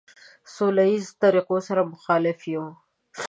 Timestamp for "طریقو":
1.21-1.57